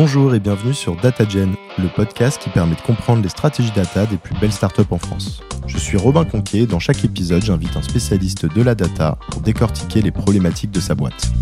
[0.00, 4.16] Bonjour et bienvenue sur DataGen, le podcast qui permet de comprendre les stratégies data des
[4.16, 5.42] plus belles startups en France.
[5.66, 9.40] Je suis Robin Conquier et dans chaque épisode, j'invite un spécialiste de la data pour
[9.40, 11.32] décortiquer les problématiques de sa boîte.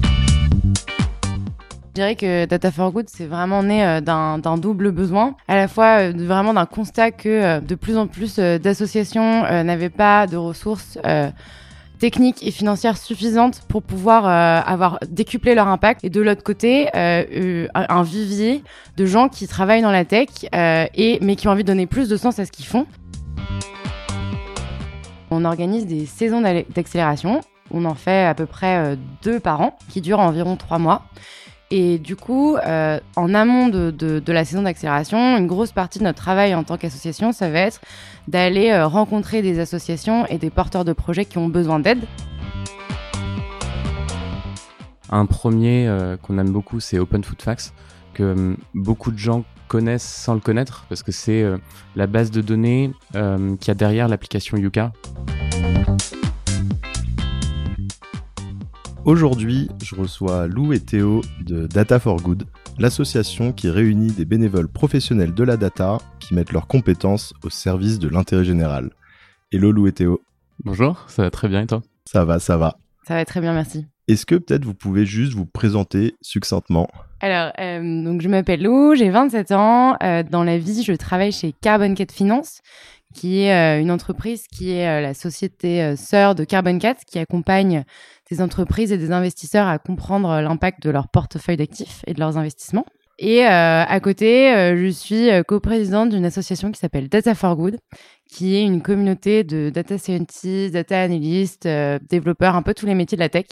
[1.89, 5.69] Je dirais que Data for Good, c'est vraiment né euh, d'un double besoin, à la
[5.69, 10.39] fois euh, vraiment d'un constat que euh, de plus en plus d'associations n'avaient pas de
[10.39, 10.97] ressources
[11.99, 18.03] techniques et financières suffisantes pour pouvoir avoir décuplé leur impact, et de l'autre côté, un
[18.03, 18.63] vivier
[18.97, 22.09] de gens qui travaillent dans la tech, et, mais qui ont envie de donner plus
[22.09, 22.87] de sens à ce qu'ils font.
[25.31, 27.41] On organise des saisons d'accélération.
[27.73, 31.03] On en fait à peu près deux par an, qui durent environ trois mois.
[31.73, 36.05] Et du coup, euh, en amont de, de, la saison d'accélération, une grosse partie de
[36.05, 37.81] notre travail en tant qu'association, ça va être
[38.29, 42.05] d'aller euh, rencontrer des associations et des porteurs de projets qui ont besoin d'aide.
[45.11, 47.75] Un premier euh, qu'on aime beaucoup, c'est Open Food Facts,
[48.15, 51.45] que beaucoup de gens connaissent sans le connaître, parce que c'est
[51.97, 52.93] la base de données
[53.61, 54.93] qui a derrière l'application Yuka.
[59.07, 62.43] Aujourd'hui, je reçois Lou et Théo de Data for Good,
[62.77, 68.01] l'association qui réunit des bénévoles professionnels de la data qui mettent leurs compétences au service
[68.01, 68.91] de l'intérêt général.
[69.53, 70.21] Hello Lou et Théo.
[70.65, 71.83] Bonjour, ça va très bien et toi?
[72.05, 72.79] Ça va, ça va.
[73.07, 73.87] Ça va très bien, merci.
[74.09, 76.89] Est-ce que peut-être vous pouvez juste vous présenter succinctement?
[77.21, 79.97] Alors, euh, donc je m'appelle Lou, j'ai 27 ans.
[80.03, 82.61] Euh, dans la vie, je travaille chez Carbon Cat Finance,
[83.17, 87.85] qui est euh, une entreprise qui est la société sœur de Carbon Cat, qui accompagne
[88.31, 92.37] des entreprises et des investisseurs à comprendre l'impact de leur portefeuille d'actifs et de leurs
[92.37, 92.87] investissements.
[93.19, 97.57] Et euh, à côté, euh, je suis euh, coprésidente d'une association qui s'appelle Data for
[97.57, 97.79] Good,
[98.31, 101.67] qui est une communauté de data scientists, data analysts,
[102.11, 103.47] développeurs, un peu tous les métiers de la tech,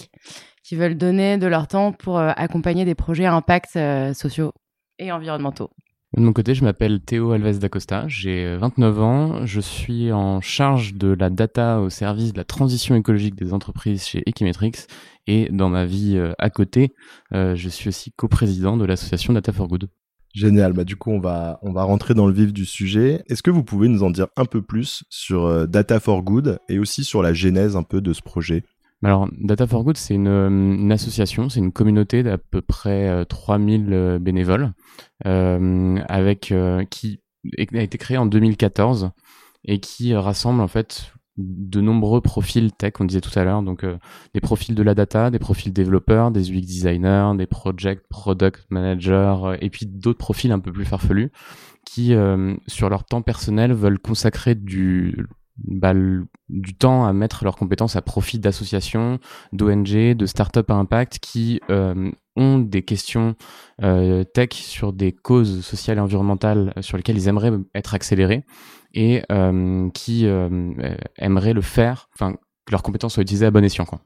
[0.62, 3.78] qui veulent donner de leur temps pour accompagner des projets à impact
[4.14, 4.52] sociaux
[4.98, 5.70] et environnementaux.
[6.16, 10.40] De mon côté, je m'appelle Théo Alves d'Acosta, j'ai 29 euh, ans, je suis en
[10.40, 14.72] charge de la data au service de la transition écologique des entreprises chez Equimetrix
[15.26, 16.94] et dans ma vie euh, à côté,
[17.32, 19.88] euh, je suis aussi coprésident de l'association Data for Good.
[20.32, 23.24] Génial, bah du coup on va on va rentrer dans le vif du sujet.
[23.28, 26.78] Est-ce que vous pouvez nous en dire un peu plus sur Data for Good et
[26.78, 28.62] aussi sur la genèse un peu de ce projet?
[29.04, 33.96] Alors, Data for Good, c'est une, association, c'est une communauté d'à peu près 3000 euh,
[33.96, 34.72] euh, bénévoles,
[35.26, 36.54] euh, avec
[36.90, 37.20] qui
[37.74, 39.10] a été créée en 2014
[39.66, 43.84] et qui rassemble en fait de nombreux profils tech, on disait tout à l'heure, donc
[44.32, 49.56] des profils de la data, des profils développeurs, des UX designers, des project product managers,
[49.60, 51.32] et puis d'autres profils un peu plus farfelus
[51.84, 52.14] qui,
[52.68, 55.26] sur leur temps personnel, veulent consacrer du
[55.56, 55.94] bah,
[56.48, 59.18] du temps à mettre leurs compétences à profit d'associations,
[59.52, 63.36] d'ONG, de startups à impact qui euh, ont des questions
[63.82, 68.44] euh, tech sur des causes sociales et environnementales sur lesquelles ils aimeraient être accélérés
[68.94, 70.26] et euh, qui
[71.18, 72.34] aimeraient le faire, enfin
[72.66, 73.84] que leurs compétences soient utilisées à bon escient.
[73.84, 74.00] Quoi.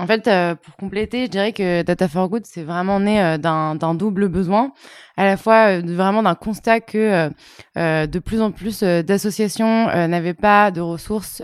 [0.00, 3.36] En fait, euh, pour compléter, je dirais que Data for Good, c'est vraiment né euh,
[3.36, 4.72] d'un double besoin,
[5.18, 7.30] à la fois euh, vraiment d'un constat que
[7.76, 11.42] de plus en plus d'associations n'avaient pas de ressources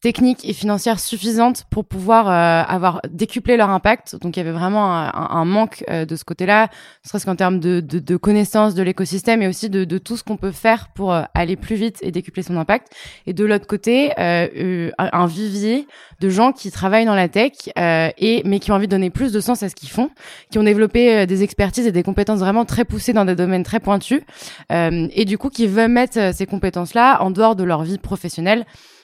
[0.00, 4.16] techniques et financières suffisantes pour pouvoir euh, avoir décuplé leur impact.
[4.20, 6.68] Donc il y avait vraiment un, un manque euh, de ce côté-là,
[7.04, 10.16] ne serait-ce qu'en termes de, de, de, connaissance de l'écosystème et aussi de, de, tout
[10.16, 12.92] ce qu'on peut faire pour euh, aller plus vite et décupler son impact.
[13.26, 15.86] Et de l'autre côté, un vivier
[16.20, 19.32] de gens qui travaillent dans la tech et mais qui ont envie de donner plus
[19.32, 20.10] de sens à ce qu'ils font,
[20.50, 23.80] qui ont développé des expertises et des compétences vraiment très poussées dans des domaines très
[23.80, 24.22] pointus
[24.70, 28.97] et du coup qui veulent mettre ces compétences-là en dehors de leur vie professionnelle euh,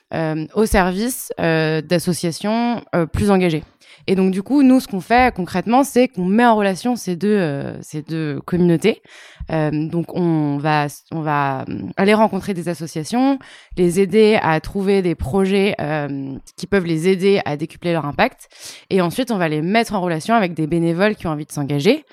[0.54, 3.64] au service euh, d'associations euh, plus engagées.
[4.06, 7.16] Et donc du coup, nous, ce qu'on fait concrètement, c'est qu'on met en relation ces
[7.16, 9.00] deux ces deux communautés.
[9.48, 11.64] donc on va on va
[11.97, 13.38] aller rencontrer des associations,
[13.78, 15.74] les aider à trouver des projets
[16.56, 18.48] qui peuvent les aider à décupler leur impact,
[18.91, 21.53] et ensuite on va les mettre en relation avec des bénévoles qui ont envie de
[21.53, 22.04] s'engager.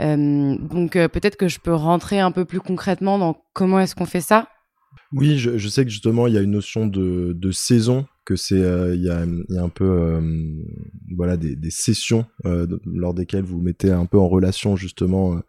[0.00, 4.20] donc peut-être que je peux rentrer un peu plus concrètement dans comment est-ce qu'on fait
[4.20, 4.48] ça.
[5.12, 8.94] Oui, je, sais que justement, il y a une notion de, saison, que c'est, euh,
[8.94, 10.20] il, y a, un peu, euh,
[11.16, 15.40] voilà, des, sessions euh, lors desquelles vous mettez un peu en relation justement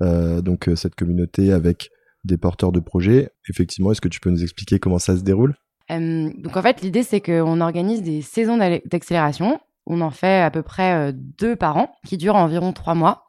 [0.00, 1.90] donc cette communauté avec
[2.24, 3.30] des porteurs de projets.
[3.48, 5.54] Effectivement, est-ce que tu peux nous expliquer comment ça se déroule?
[5.88, 9.60] Donc en fait, l'idée c'est qu'on organise des saisons d'accélération.
[9.86, 13.26] On en fait à peu près deux par an, qui durent environ trois mois.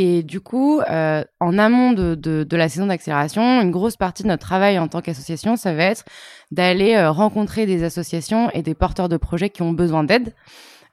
[0.00, 4.28] Et du coup, euh, en amont de, de, la saison d'accélération, une grosse partie de
[4.28, 6.04] notre travail en tant qu'association, ça va être
[6.52, 10.34] d'aller euh, rencontrer des associations et des porteurs de projets qui ont besoin d'aide.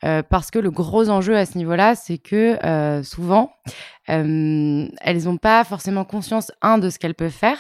[0.02, 2.58] parce que le gros enjeu à ce niveau-là, c'est que
[3.04, 3.54] souvent,
[4.08, 7.60] elles n'ont pas forcément conscience, un, de ce qu'elles peuvent faire,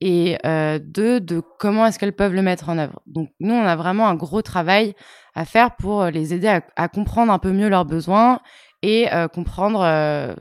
[0.00, 0.38] et
[0.80, 3.00] deux, de comment est-ce qu'elles peuvent le mettre en œuvre.
[3.06, 4.94] Donc nous, on a vraiment un gros travail
[5.34, 8.40] à faire pour les aider à comprendre un peu mieux leurs besoins
[8.82, 9.80] et comprendre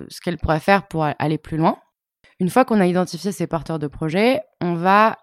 [0.09, 1.77] ce qu'elles pourraient faire pour aller plus loin.
[2.39, 5.17] Une fois qu'on a identifié ces porteurs de projets, on va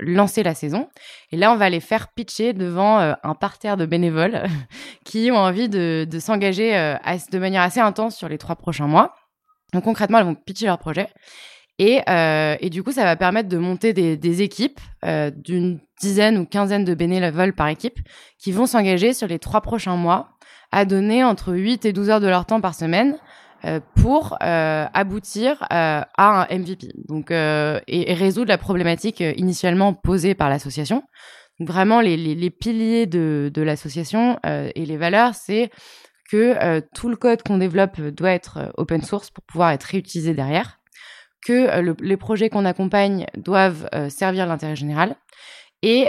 [0.00, 0.88] lancer la saison.
[1.30, 4.44] Et là, on va les faire pitcher devant un parterre de bénévoles
[5.04, 9.14] qui ont envie de, s'engager de manière assez intense sur les trois prochains mois.
[9.72, 11.08] Donc concrètement, elles vont pitcher leur projet.
[11.78, 12.00] Et,
[12.70, 17.54] du coup, ça va permettre de monter des équipes d'une dizaine ou quinzaine de bénévoles
[17.54, 17.98] par équipe
[18.38, 20.30] qui vont s'engager sur les trois prochains mois
[20.72, 23.16] à donner entre 8 et 12 heures de leur temps par semaine
[23.66, 29.92] euh, pour euh, aboutir euh, à un MVP donc, et, et, résoudre la problématique initialement
[29.92, 31.02] posée par l'association.
[31.58, 35.70] Vraiment, les, les, les, piliers de, de l'association et les valeurs, c'est
[36.30, 40.78] que tout le code qu'on développe doit être open source pour pouvoir être réutilisé derrière,
[41.44, 45.16] que le, les projets qu'on accompagne doivent servir l'intérêt général,
[45.82, 46.08] et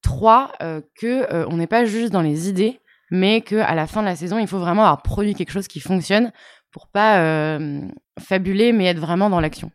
[0.00, 0.52] trois,
[1.00, 2.78] que on n'est pas juste dans les idées,
[3.12, 5.80] mais qu'à la fin de la saison, il faut vraiment avoir produit quelque chose qui
[5.80, 6.32] fonctionne
[6.70, 7.82] pour pas euh,
[8.18, 9.70] fabuler, mais être vraiment dans l'action.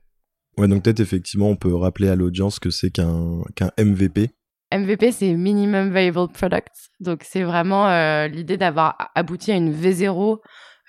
[0.58, 4.32] Ouais, donc peut-être effectivement, on peut rappeler à l'audience que c'est qu'un MVP.
[4.74, 6.74] MVP, c'est Minimum Viable Product.
[7.00, 10.40] Donc, c'est vraiment euh, l'idée d'avoir abouti à une V0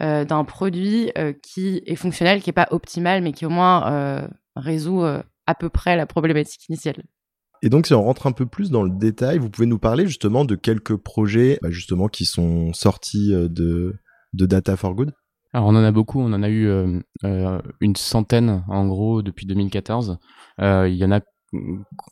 [0.00, 1.12] euh, d'un produit
[1.42, 5.96] qui est fonctionnel, qui n'est pas optimal, mais qui au moins résout à peu près
[5.96, 7.02] la problématique initiale.
[7.62, 10.06] Et donc, si on rentre un peu plus dans le détail, vous pouvez nous parler
[10.06, 13.96] justement de quelques projets bah, justement qui sont sortis euh, de,
[14.32, 15.12] de Data for Good?
[15.55, 19.22] Alors on en a beaucoup, on en a eu euh, euh, une centaine en gros
[19.22, 20.19] depuis 2014.
[20.58, 21.20] Il y en a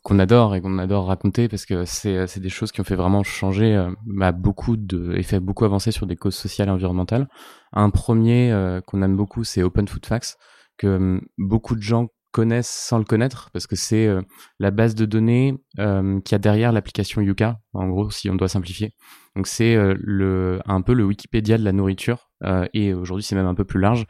[0.03, 3.21] qu'on adore et qu'on adore raconter parce que c'est des choses qui ont fait vraiment
[3.21, 7.27] changer bah, beaucoup de et fait beaucoup avancer sur des causes sociales et environnementales.
[7.73, 10.37] Un premier qu'on aime beaucoup, c'est Open Food Facts
[10.79, 14.21] que beaucoup de gens connaissent sans le connaître parce que c'est euh,
[14.59, 18.47] la base de données euh, qui a derrière l'application Yuka en gros si on doit
[18.47, 18.93] simplifier
[19.35, 22.29] donc c'est euh, un peu le Wikipédia de la nourriture
[22.75, 24.05] et aujourd'hui c'est même un peu plus large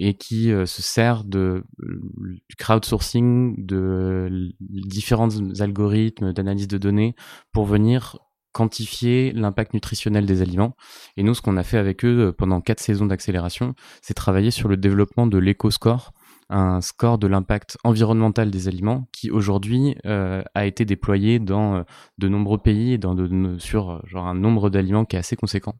[0.00, 5.28] et qui se sert de du crowdsourcing de différents
[5.60, 7.14] algorithmes d'analyse de données
[7.52, 8.18] pour venir
[8.52, 10.74] quantifier l'impact nutritionnel des aliments.
[11.16, 14.68] Et nous, ce qu'on a fait avec eux pendant quatre saisons d'accélération, c'est travailler sur
[14.68, 16.12] le développement de l'éco-score,
[16.50, 21.82] un score de l'impact environnemental des aliments qui aujourd'hui euh, a été déployé dans euh,
[22.16, 23.16] de nombreux pays et dans
[23.58, 25.74] sur euh, un nombre d'aliments qui est assez conséquent.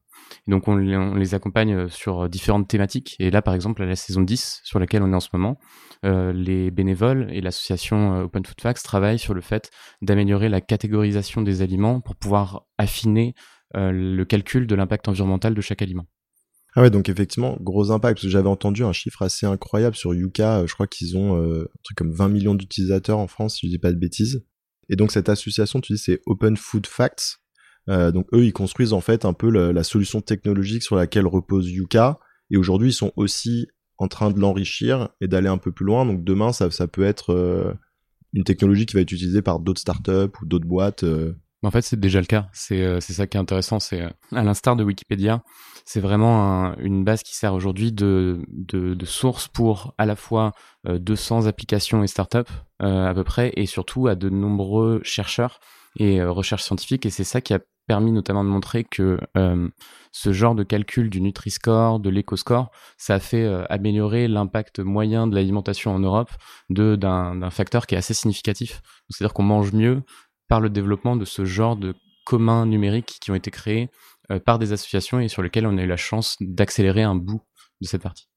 [0.47, 4.61] donc on, les accompagne sur différentes thématiques et là par exemple à la saison 10
[4.65, 5.59] sur laquelle on est en ce moment,
[6.03, 9.70] les bénévoles et l'association Open Food Facts travaillent sur le fait
[10.03, 13.35] d'améliorer la catégorisation des aliments pour pouvoir affiner
[13.75, 16.06] le calcul de l'impact environnemental de chaque aliment.
[16.75, 20.15] Ah ouais, donc effectivement, gros impact, parce que j'avais entendu un chiffre assez incroyable sur
[20.15, 23.56] Yuka, euh, je crois qu'ils ont euh, un truc comme 20 millions d'utilisateurs en France,
[23.56, 24.44] si je dis pas de bêtises.
[24.91, 27.41] Et donc cette association, tu dis, c'est Open Food Facts.
[27.88, 31.70] Euh, donc eux, ils construisent en fait un peu la, solution technologique sur laquelle repose
[31.70, 32.19] Yuka.
[32.50, 33.67] Et aujourd'hui, ils sont aussi
[33.97, 36.06] en train de l'enrichir et d'aller un peu plus loin.
[36.06, 37.76] Donc demain, ça, peut être
[38.35, 41.05] une technologie qui va être utilisée par d'autres startups ou d'autres boîtes
[41.62, 42.49] en fait, c'est déjà le cas.
[42.53, 43.81] C'est ça qui est intéressant.
[43.81, 45.43] C'est à l'instar de Wikipédia,
[45.88, 48.44] c'est vraiment une base qui sert aujourd'hui de,
[49.05, 50.53] source pour à la fois
[50.84, 55.60] 200 euh, applications et startups à peu près, et surtout à de nombreux chercheurs
[55.98, 57.06] et recherches scientifiques.
[57.06, 59.19] Et c'est ça qui a permis notamment de montrer que
[60.12, 65.34] ce genre de calcul du Nutri-Score, de l'EcoScore, ça a fait améliorer l'impact moyen de
[65.34, 66.31] l'alimentation en Europe
[66.69, 68.82] d'un facteur qui est assez significatif.
[69.08, 70.03] C'est-à-dire qu'on mange mieux
[70.48, 71.94] par le développement de ce genre de
[72.27, 75.82] communs numériques qui ont été créés euh, par des associations et sur lesquels on a
[75.82, 77.43] eu la chance d'accélérer un bout
[77.81, 78.29] de cette partie.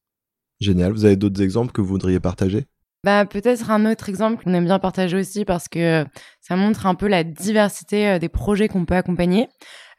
[0.60, 0.92] Génial.
[0.94, 2.68] Vous avez d'autres exemples que vous voudriez partager?
[3.04, 6.06] Bah, peut-être un autre exemple qu'on aime bien partager aussi parce que
[6.40, 9.50] ça montre un peu la diversité euh, des projets qu'on peut accompagner.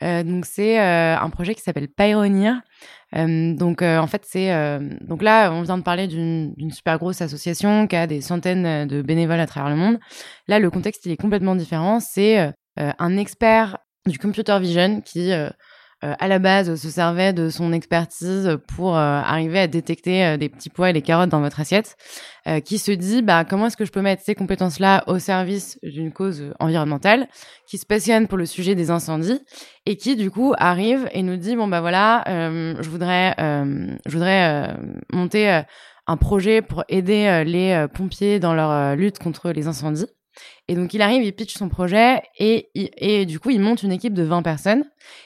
[0.04, 2.60] Euh, donc c'est euh, un projet qui s'appelle Pioneer.
[3.16, 7.86] Euh, donc en fait c'est donc là on vient de parler d'une super grosse association
[7.86, 9.98] qui a des centaines de bénévoles à travers le monde.
[10.48, 12.00] Là le contexte il est complètement différent.
[12.00, 15.48] C'est un expert du computer vision qui euh,
[16.02, 20.48] à la base se servait de son expertise pour euh, arriver à détecter euh, des
[20.48, 21.96] petits pois et des carottes dans votre assiette,
[22.64, 26.12] qui se dit bah comment est-ce que je peux mettre ces compétences-là au service d'une
[26.12, 27.28] cause environnementale,
[27.68, 29.40] qui se passionne pour le sujet des incendies
[29.86, 34.76] et qui du coup arrive et nous dit bon bah voilà, je voudrais je voudrais
[35.12, 35.62] monter
[36.08, 40.08] un projet pour aider les pompiers dans leur lutte contre les incendies.
[40.68, 43.92] Et donc, il arrive, il pitch son projet et, et du coup, il monte une
[43.92, 44.84] équipe de 20 personnes.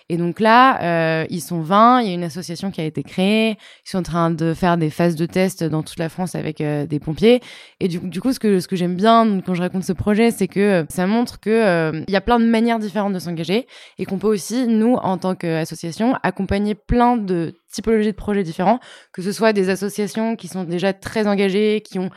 [0.08, 3.02] Et donc là, euh, ils sont 20, il y a une association qui a été
[3.02, 3.50] créée,
[3.84, 6.60] ils sont en train de faire des phases de test dans toute la France avec
[6.60, 7.40] euh, des pompiers.
[7.80, 10.48] Et du, coup, ce que, ce que j'aime bien quand je raconte ce projet, c'est
[10.48, 13.66] que euh, ça montre que euh, y a plein de manières différentes de s'engager
[13.98, 18.80] et qu'on peut aussi, nous, en tant qu'association, accompagner plein de typologies de projets différents,
[19.12, 22.08] que ce soit des associations qui sont déjà très engagées, qui ont,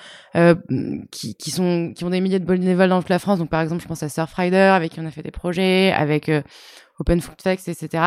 [1.11, 3.39] qui, qui, sont, qui ont des milliers de bénévoles dans la France.
[3.39, 6.29] Donc, par exemple, je pense à Surfrider, avec qui on a fait des projets, avec
[6.99, 8.03] Open Food Facts, etc.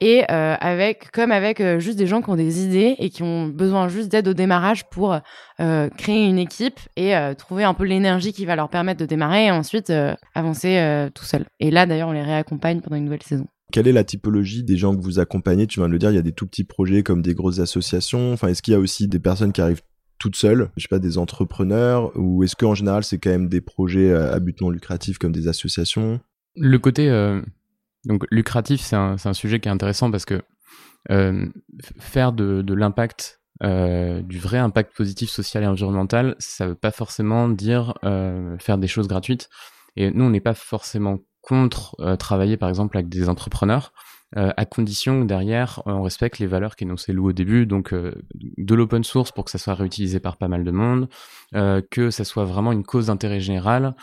[0.00, 3.22] Et euh, avec, comme avec euh, juste des gens qui ont des idées et qui
[3.22, 5.18] ont besoin juste d'aide au démarrage pour
[5.60, 9.06] euh, créer une équipe et euh, trouver un peu l'énergie qui va leur permettre de
[9.06, 11.44] démarrer et ensuite euh, avancer tout seul.
[11.60, 13.46] Et là, d'ailleurs, on les réaccompagne pendant une nouvelle saison.
[13.72, 15.66] Quelle est la typologie des gens que vous accompagnez?
[15.66, 17.60] Tu viens de le dire, il y a des tout petits projets comme des grosses
[17.60, 18.32] associations.
[18.32, 19.82] Enfin, est-ce qu'il y a aussi des personnes qui arrivent
[20.20, 23.60] toutes seules, je sais pas, des entrepreneurs, ou est-ce qu'en général c'est quand même des
[23.60, 26.20] projets à but non lucratif comme des associations?
[26.54, 27.10] Le côté
[28.04, 30.42] donc lucratif, c'est un, un, sujet qui est intéressant parce que
[31.10, 31.46] euh,
[31.98, 36.90] faire de, de l'impact, euh, du vrai impact positif social et environnemental, ça veut pas
[36.90, 39.48] forcément dire euh, faire des choses gratuites.
[39.96, 43.92] Et nous, on n'est pas forcément contre euh, travailler par exemple avec des entrepreneurs.
[44.36, 48.14] Euh, à condition que derrière on respecte les valeurs qu'énonçait Lou au début, donc euh,
[48.34, 51.08] de l'open source pour que ça soit réutilisé par pas mal de monde,
[51.56, 53.94] euh, que ça soit vraiment une cause d'intérêt général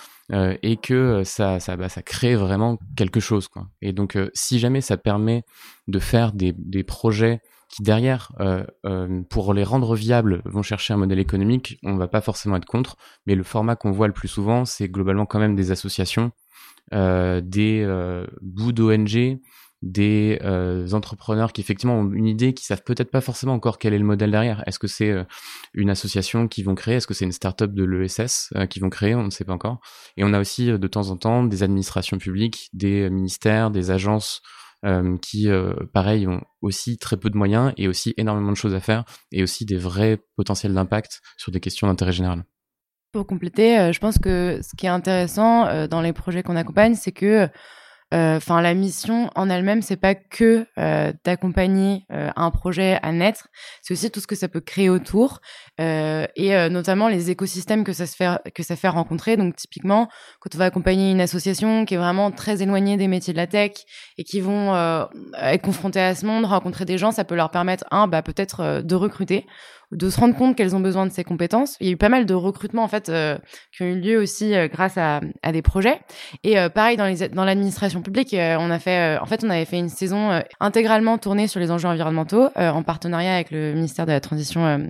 [0.61, 3.47] et que ça, ça, bah, ça crée vraiment quelque chose.
[3.47, 3.65] Quoi.
[3.81, 5.45] Et donc si jamais ça permet
[5.87, 8.33] de faire des, des projets qui derrière,
[9.29, 12.97] pour les rendre viables, vont chercher un modèle économique, on va pas forcément être contre,
[13.25, 16.33] mais le format qu'on voit le plus souvent, c'est globalement quand même des associations,
[16.91, 19.39] des bouts d'ONG,
[19.81, 23.93] des euh, entrepreneurs qui effectivement ont une idée, qui savent peut-être pas forcément encore quel
[23.93, 24.63] est le modèle derrière.
[24.65, 25.23] Est-ce que c'est euh,
[25.73, 26.95] une association qui vont créer?
[26.95, 29.13] Est-ce que c'est une start-up de l'ESS euh, qui vont créer?
[29.13, 29.79] On ne sait pas encore.
[30.17, 34.41] Et on a aussi de temps en temps des administrations publiques, des ministères, des agences
[35.21, 35.49] qui,
[35.91, 39.43] pareil, ont aussi très peu de moyens et aussi énormément de choses à faire et
[39.43, 42.45] aussi des vrais potentiels d'impact sur des questions d'intérêt général.
[43.11, 47.11] Pour compléter, je pense que ce qui est intéressant dans les projets qu'on accompagne, c'est
[47.11, 47.49] que
[48.11, 53.47] enfin, la mission en elle-même, c'est pas que euh, d'accompagner euh, un projet à naître,
[53.81, 55.39] c'est aussi tout ce que ça peut créer autour
[55.79, 59.37] et notamment les écosystèmes que ça se fait que ça fait rencontrer.
[59.37, 60.09] Donc typiquement,
[60.39, 63.45] quand on va accompagner une association qui est vraiment très éloignée des métiers de la
[63.45, 63.71] tech
[64.17, 64.75] et qui vont
[65.39, 68.81] être confrontés à ce monde, rencontrer des gens, ça peut leur permettre un, bah peut-être
[68.81, 69.45] de recruter
[69.91, 71.77] de se rendre compte qu'elles ont besoin de ces compétences.
[71.79, 73.37] Il y a eu pas mal de recrutements en fait euh,
[73.75, 75.99] qui ont eu lieu aussi euh, grâce à, des projets.
[76.43, 79.79] Et euh, pareil dans dans l'administration publique, on a fait en fait on avait fait
[79.79, 84.19] une saison intégralement tournée sur les enjeux environnementaux en partenariat avec le ministère de la
[84.19, 84.89] transition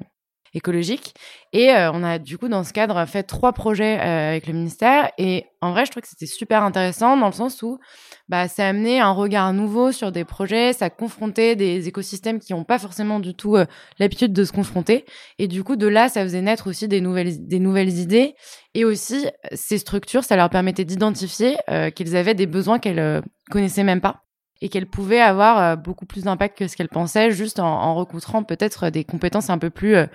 [0.57, 1.13] écologique.
[1.53, 4.53] Et euh, on a du coup dans ce cadre fait trois projets euh, avec le
[4.53, 5.09] ministère.
[5.17, 7.79] Et en vrai, je trouve que c'était super intéressant dans le sens où
[8.27, 12.39] bah, ça a amené un regard nouveau sur des projets, ça a confronté des écosystèmes
[12.39, 13.65] qui n'ont pas forcément du tout euh,
[13.99, 15.05] l'habitude de se confronter.
[15.39, 18.35] Et du coup, de là, ça faisait naître aussi des nouvelles, des nouvelles idées.
[18.73, 21.57] Et aussi, ces structures, ça leur permettait d'identifier
[21.95, 24.26] qu'ils avaient des besoins qu'elles connaissaient même pas
[24.61, 27.95] et qu'elle pouvait avoir euh, beaucoup plus d'impact que ce qu'elle pensait juste en, en
[27.95, 30.05] recouvrant peut-être des compétences un peu plus euh,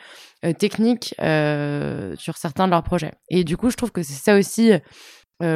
[0.44, 1.14] euh, techniques
[2.18, 3.12] sur certains de leurs projets.
[3.28, 4.72] Et du coup, je trouve que c'est ça aussi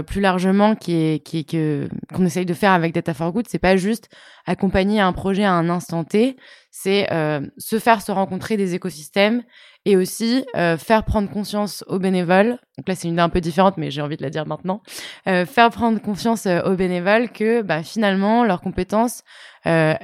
[0.07, 4.09] plus largement qu'on essaye de faire avec Data for Good, c'est pas juste
[4.45, 6.37] accompagner un projet à un instant T,
[6.73, 7.09] c'est
[7.57, 9.43] se faire se rencontrer des écosystèmes
[9.87, 12.59] et aussi euh, faire prendre conscience aux bénévoles.
[12.77, 14.83] Donc là, c'est une idée un peu différente, mais j'ai envie de la dire maintenant.
[15.29, 19.23] Euh, faire prendre confiance euh, aux bénévoles que bah, finalement, leurs compétences,
[19.65, 19.99] elles,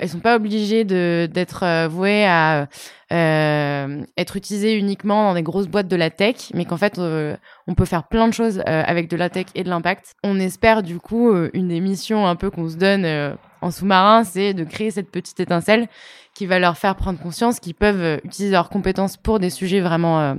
[0.00, 2.66] elles sont pas obligées d'être vouées à
[3.10, 7.84] être utilisées uniquement dans des grosses boîtes de la tech, mais qu'en fait, on peut
[7.84, 10.16] faire plein de choses avec de la tech et de l'impact.
[10.24, 14.52] On espère du coup une des missions un peu qu'on se donne en sous-marin, c'est
[14.52, 15.86] de créer cette petite étincelle
[16.34, 19.80] qui va leur faire prendre conscience qu'ils peuvent euh, utiliser leurs compétences pour des sujets
[19.80, 20.34] vraiment euh,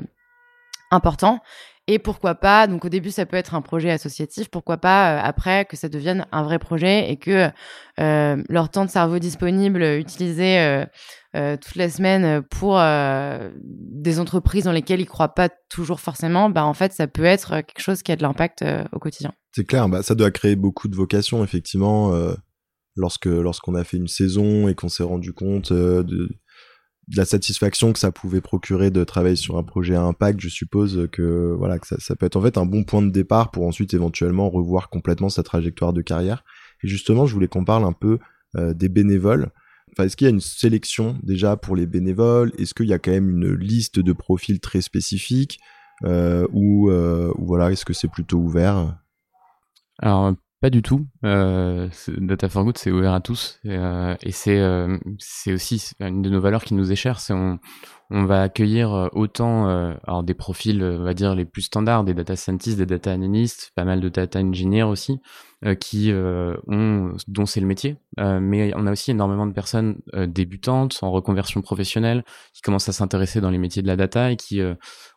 [0.91, 1.39] importants.
[1.87, 5.21] Et pourquoi pas, donc au début ça peut être un projet associatif, pourquoi pas euh,
[5.23, 7.51] après que ça devienne un vrai projet et que
[7.97, 10.83] leur temps de cerveau disponible utilisé
[11.33, 12.81] toute la semaine pour
[13.53, 17.61] des entreprises dans lesquelles ils croient pas toujours forcément, bah en fait ça peut être
[17.61, 19.31] quelque chose qui a de l'impact au quotidien.
[19.51, 22.11] C'est clair, bah, ça doit créer beaucoup de vocations effectivement
[22.95, 26.29] lorsque lorsqu'on a fait une saison et qu'on s'est rendu compte euh, de,
[27.15, 31.07] la satisfaction que ça pouvait procurer de travailler sur un projet à impact, je suppose
[31.11, 33.93] que voilà que ça, peut être en fait un bon point de départ pour ensuite
[33.93, 36.43] éventuellement revoir complètement sa trajectoire de carrière.
[36.83, 38.17] Et justement, je voulais qu'on parle un peu
[38.57, 39.51] euh, des bénévoles.
[39.91, 42.51] Enfin, est-ce qu'il y a une sélection déjà pour les bénévoles?
[42.57, 45.59] Est-ce qu'il y a quand même une liste de profils très spécifiques?
[46.03, 48.97] Ou, ou voilà, est-ce que c'est plutôt ouvert?
[49.99, 51.05] Alors pas du tout.
[51.24, 53.59] Euh, Data for Good, c'est ouvert à tous.
[53.63, 54.15] Et, euh,
[54.47, 57.19] euh, c'est aussi une de nos valeurs qui nous est chère.
[57.19, 57.59] C'est on,
[58.09, 62.03] on va accueillir euh, autant euh, alors des profils, on va dire, les plus standards,
[62.03, 65.19] des data scientists, des data analysts, pas mal de data engineers aussi,
[65.79, 67.97] qui ont, dont c'est le métier.
[68.17, 69.97] mais on a aussi énormément de personnes
[70.27, 74.35] débutantes, en reconversion professionnelle, qui commencent à s'intéresser dans les métiers de la data et
[74.35, 74.62] qui,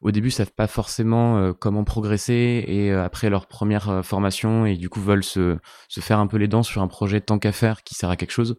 [0.00, 5.00] au début, savent pas forcément comment progresser et après leur première formation et du coup
[5.00, 7.95] veulent se se, faire un peu les dents sur un projet tant qu'à faire qui
[7.95, 8.59] sert à quelque chose.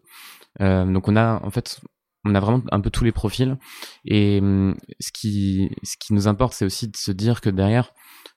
[0.60, 1.80] Euh, donc on a en fait
[2.24, 3.56] on a vraiment un peu tous les profils.
[4.04, 7.92] Et hum, ce qui ce qui nous importe c'est aussi de se dire que derrière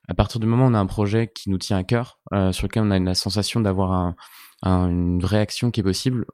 [0.07, 2.51] à partir du moment où on a un projet qui nous tient à cœur euh,
[2.51, 4.15] sur lequel on a la sensation d'avoir un,
[4.63, 6.25] une vraie action qui est possible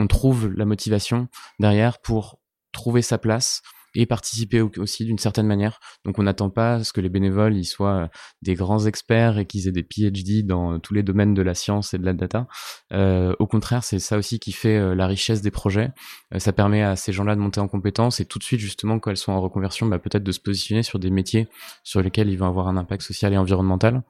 [0.00, 2.38] on trouve la motivation derrière pour
[2.72, 3.62] trouver sa place
[3.94, 5.80] et participer aussi d'une certaine manière.
[6.04, 8.08] Donc on n'attend pas à ce que les bénévoles ils soient euh,
[8.42, 11.94] des grands experts et qu'ils aient des PhD dans tous les domaines de la science
[11.94, 12.46] et de la data.
[12.92, 15.90] Euh, au contraire, c'est ça aussi qui fait euh, la richesse des projets.
[16.34, 18.98] Euh, ça permet à ces gens-là de monter en compétences et tout de suite justement
[18.98, 21.48] quand elles sont en reconversion, bah, peut-être de se positionner sur des métiers
[21.84, 24.02] sur lesquels ils vont avoir un impact social et environnemental.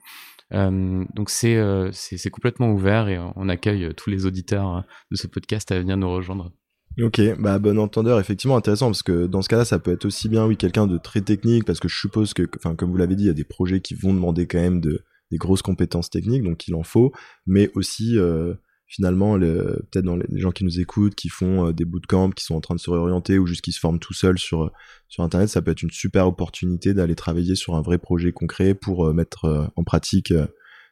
[0.52, 1.60] Euh, donc c'est
[1.92, 6.10] c'est complètement ouvert et on accueille tous les auditeurs de ce podcast à venir nous
[6.10, 6.50] rejoindre.
[6.98, 10.28] Ok, bah bon entendeur, effectivement intéressant parce que dans ce cas-là, ça peut être aussi
[10.28, 13.14] bien oui quelqu'un de très technique parce que je suppose que, enfin comme vous l'avez
[13.14, 16.10] dit, il y a des projets qui vont demander quand même de des grosses compétences
[16.10, 17.12] techniques, donc il en faut,
[17.46, 18.54] mais aussi euh,
[18.88, 22.56] finalement peut-être dans les, gens qui nous écoutent, qui font euh, des bootcamps, qui sont
[22.56, 24.72] en train de se réorienter ou juste qui se forment tout seuls sur
[25.08, 28.74] sur internet, ça peut être une super opportunité d'aller travailler sur un vrai projet concret
[28.74, 30.34] pour euh, mettre en pratique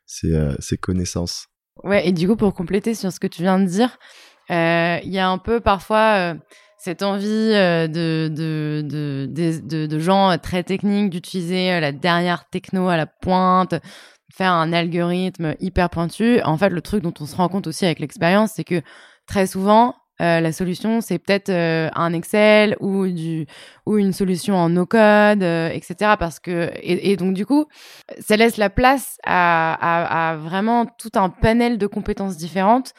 [0.06, 1.48] ces, ces connaissances.
[1.82, 3.98] Ouais, et du coup pour compléter sur ce que tu viens de dire.
[4.50, 6.34] Euh, il y a un peu parfois euh,
[6.78, 12.88] cette envie euh, de, de, de, de, de, gens très techniques d'utiliser la dernière techno
[12.88, 13.74] à la pointe,
[14.32, 16.40] faire un algorithme hyper pointu.
[16.42, 18.80] En fait, le truc dont on se rend compte aussi avec l'expérience, c'est que
[19.26, 23.46] très souvent, euh, la solution, c'est peut-être euh, un Excel ou du
[23.86, 26.14] ou une solution en no-code, euh, etc.
[26.18, 27.66] Parce que et, donc du coup,
[28.18, 32.92] ça laisse la place à, à, à vraiment tout un panel de compétences différentes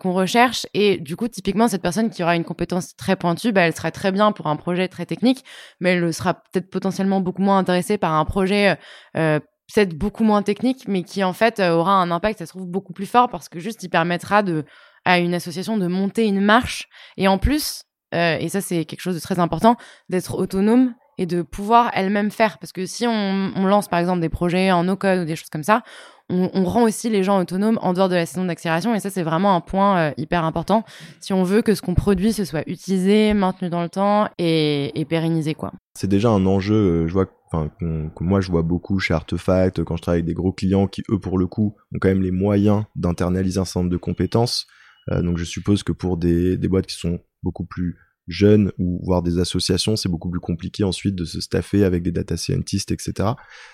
[0.00, 0.66] qu'on recherche.
[0.74, 3.92] Et du coup, typiquement, cette personne qui aura une compétence très pointue, bah, elle sera
[3.92, 5.44] très bien pour un projet très technique,
[5.78, 8.76] mais elle sera peut-être potentiellement beaucoup moins intéressée par un projet
[9.14, 12.92] peut-être beaucoup moins technique, mais qui en fait aura un impact, ça se trouve, beaucoup
[12.92, 14.64] plus fort parce que juste il permettra de
[15.08, 19.00] à une association de monter une marche et en plus, euh, et ça c'est quelque
[19.00, 19.76] chose de très important,
[20.10, 22.58] d'être autonome et de pouvoir elle-même faire.
[22.58, 25.62] Parce que si on, lance par exemple des projets en no-code ou des choses comme
[25.62, 25.82] ça,
[26.28, 29.22] on, rend aussi les gens autonomes en dehors de la saison d'accélération et ça c'est
[29.22, 30.84] vraiment un point euh, hyper important
[31.20, 35.06] si on veut que ce qu'on produit se soit utilisé, maintenu dans le temps et,
[35.08, 35.72] pérennisé quoi.
[35.94, 39.84] C'est déjà un enjeu, euh, je vois enfin que moi je vois beaucoup chez Artefact
[39.84, 42.20] quand je travaille avec des gros clients qui eux pour le coup ont quand même
[42.20, 44.66] les moyens d'internaliser un certain nombre de compétences
[45.10, 47.96] donc je suppose que pour des, des boîtes qui sont beaucoup plus
[48.28, 52.12] jeunes ou voire des associations, c'est beaucoup plus compliqué ensuite de se staffer avec des
[52.12, 53.30] data scientists, etc.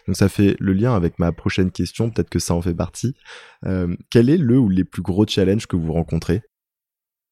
[0.07, 3.14] Donc ça fait le lien avec ma prochaine question, peut-être que ça en fait partie.
[3.66, 6.42] Euh, quel est le ou les plus gros challenges que vous rencontrez?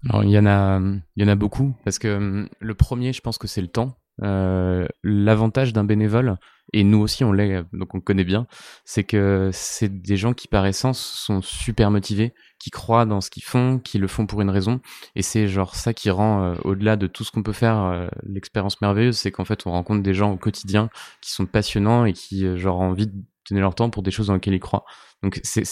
[0.09, 3.13] Alors il y en a, il y en a beaucoup parce que hum, le premier,
[3.13, 3.97] je pense que c'est le temps.
[4.23, 6.37] Euh, l'avantage d'un bénévole,
[6.75, 8.47] et nous aussi on l'est, donc on connaît bien,
[8.85, 13.31] c'est que c'est des gens qui par essence sont super motivés, qui croient dans ce
[13.31, 14.81] qu'ils font, qui le font pour une raison,
[15.17, 18.07] et c'est genre ça qui rend, euh, au-delà de tout ce qu'on peut faire, euh,
[18.23, 20.91] l'expérience merveilleuse, c'est qu'en fait on rencontre des gens au quotidien
[21.23, 24.27] qui sont passionnants et qui genre ont envie de tenir leur temps pour des choses
[24.29, 24.85] dans lesquelles ils croient.
[25.23, 25.63] Donc c'est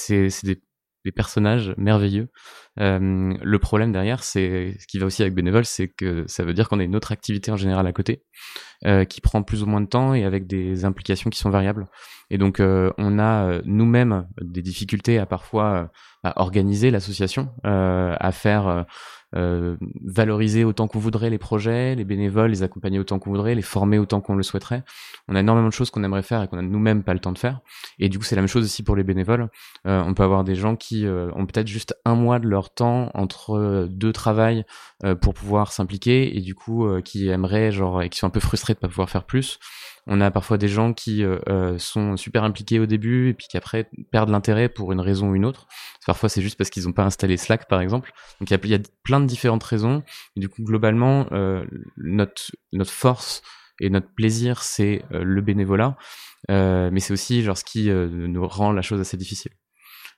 [0.44, 0.62] des
[1.04, 2.28] des personnages merveilleux.
[2.78, 6.54] Euh, le problème derrière, c'est ce qui va aussi avec bénévole, c'est que ça veut
[6.54, 8.22] dire qu'on a une autre activité en général à côté
[8.86, 11.86] euh, qui prend plus ou moins de temps et avec des implications qui sont variables.
[12.30, 15.84] Et donc euh, on a euh, nous-mêmes des difficultés à parfois euh,
[16.22, 18.84] à organiser l'association, à faire
[19.36, 23.62] euh, valoriser autant qu'on voudrait les projets, les bénévoles, les accompagner autant qu'on voudrait, les
[23.62, 24.82] former autant qu'on le souhaiterait.
[25.28, 27.30] On a énormément de choses qu'on aimerait faire et qu'on a nous-mêmes pas le temps
[27.30, 27.60] de faire.
[28.00, 29.48] Et du coup, c'est la même chose aussi pour les bénévoles.
[29.86, 32.74] Euh, on peut avoir des gens qui euh, ont peut-être juste un mois de leur
[32.74, 34.64] temps entre deux travails
[35.22, 38.74] pour pouvoir s'impliquer et du coup qui aimeraient genre et qui sont un peu frustrés
[38.74, 39.58] de pas pouvoir faire plus.
[40.06, 43.46] On a parfois des gens qui euh, euh, sont super impliqués au début et puis
[43.48, 45.66] qui après perdent l'intérêt pour une raison ou une autre.
[46.06, 48.12] Parfois c'est juste parce qu'ils n'ont pas installé Slack par exemple.
[48.40, 50.02] Donc il y, a, plein de différentes raisons.
[50.36, 51.64] Et du coup globalement euh,
[51.96, 53.42] notre notre force
[53.80, 55.96] et notre plaisir c'est le bénévolat,
[56.48, 59.52] mais c'est aussi genre ce qui nous rend la chose assez difficile.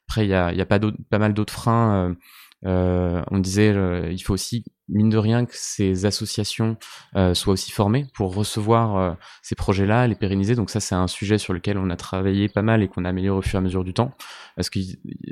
[0.08, 2.16] Après il y a, y a pas, pas mal d'autres freins.
[2.64, 3.72] on disait
[4.10, 6.76] il faut aussi mine de rien que ces associations
[7.16, 10.54] euh, soient aussi formées pour recevoir euh, ces projets-là, les pérenniser.
[10.54, 13.08] Donc ça, c'est un sujet sur lequel on a travaillé pas mal et qu'on a
[13.08, 14.12] amélioré au fur et à mesure du temps.
[14.56, 14.78] Parce que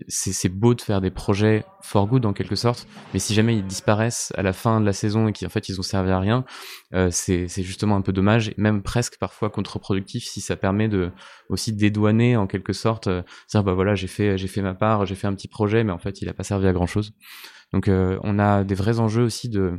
[0.08, 3.66] c'est beau de faire des projets for good en quelque sorte, mais si jamais ils
[3.66, 6.44] disparaissent à la fin de la saison et qu'en fait ils ont servi à rien,
[6.94, 11.10] euh, c'est justement un peu dommage, et même presque parfois contre-productif si ça permet de
[11.48, 15.06] aussi dédouaner en quelque sorte, euh, dire bah voilà j'ai fait j'ai fait ma part,
[15.06, 17.12] j'ai fait un petit projet, mais en fait il a pas servi à grand chose.
[17.72, 19.78] Donc euh, on a des vrais enjeux aussi de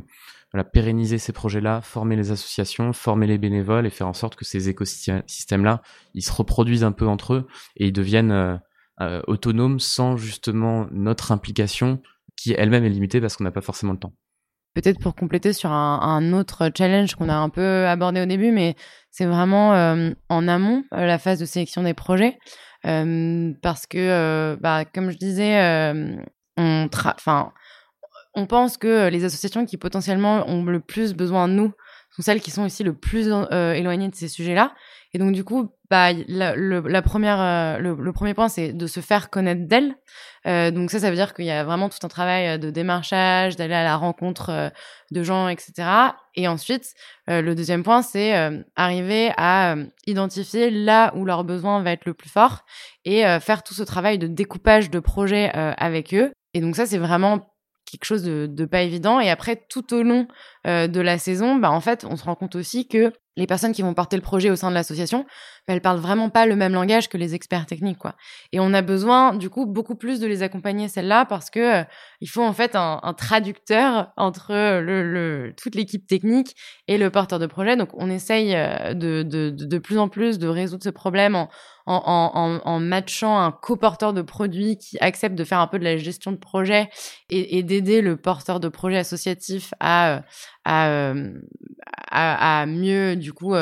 [0.72, 4.68] pérenniser ces projets-là, former les associations, former les bénévoles et faire en sorte que ces
[4.68, 5.80] écosystèmes-là,
[6.14, 8.56] ils se reproduisent un peu entre eux et ils deviennent euh,
[9.00, 12.02] euh, autonomes sans justement notre implication
[12.36, 14.12] qui elle-même est limitée parce qu'on n'a pas forcément le temps.
[14.74, 18.52] Peut-être pour compléter sur un, un autre challenge qu'on a un peu abordé au début,
[18.52, 18.74] mais
[19.10, 19.72] c'est vraiment
[20.30, 22.38] en amont la phase de sélection des projets,
[22.82, 25.92] parce que, bah, comme je disais,
[26.56, 27.52] on, enfin
[28.34, 31.72] on pense que euh, les associations qui potentiellement ont le plus besoin de nous
[32.10, 34.74] sont celles qui sont aussi le plus euh, éloignées de ces sujets-là.
[35.14, 39.00] Et donc du coup, bah, la, la première, euh, le, premier point, c'est de se
[39.00, 39.94] faire connaître d'elles.
[40.74, 43.74] donc ça, ça veut dire qu'il y a vraiment tout un travail de démarchage, d'aller
[43.74, 44.72] à la rencontre
[45.10, 45.88] de gens, etc.
[46.34, 46.94] Et ensuite,
[47.28, 48.34] le deuxième point, c'est
[48.74, 52.64] arriver à identifier là où leur besoin va être le plus fort
[53.04, 56.32] et faire tout ce travail de découpage de projets avec eux.
[56.54, 57.51] Et donc ça, c'est vraiment
[57.92, 59.20] quelque chose de, pas évident.
[59.20, 60.26] Et après, tout au long
[60.66, 63.72] euh, de la saison, bah, en fait, on se rend compte aussi que les personnes
[63.72, 65.26] qui vont porter le projet au sein de l'association,
[65.68, 68.16] elles parlent vraiment pas le même langage que les experts techniques, quoi.
[68.52, 71.84] Et on a besoin, du coup, beaucoup plus de les accompagner celles-là parce que euh,
[72.20, 76.56] il faut en fait un, traducteur entre toute l'équipe technique
[76.88, 77.76] et le porteur de projet.
[77.76, 81.48] Donc, on essaye euh, de, de, plus en plus de résoudre ce problème en,
[81.86, 86.32] en, matchant un co-porteur de produit qui accepte de faire un peu de la gestion
[86.32, 86.88] de projet
[87.28, 90.22] et, d'aider le porteur de projet associatif à,
[90.68, 91.32] euh,
[92.10, 93.54] à, à, mieux du coup